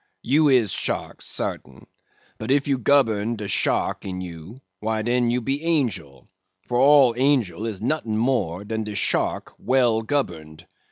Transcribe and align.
You 0.23 0.47
is 0.47 0.71
sharks, 0.71 1.27
sartin; 1.27 1.85
but 2.39 2.49
if 2.49 2.67
you 2.67 2.79
gobern 2.79 3.35
de 3.37 3.47
shark 3.47 4.03
in 4.03 4.19
you, 4.19 4.57
why 4.79 5.03
den 5.03 5.29
you 5.29 5.41
be 5.41 5.61
angel; 5.61 6.27
for 6.65 6.79
all 6.79 7.13
angel 7.15 7.67
is 7.67 7.83
not'ing 7.83 8.17
more 8.17 8.63
dan 8.63 8.83
de 8.83 8.95
shark 8.95 9.53
well 9.59 10.01
goberned. 10.01 10.65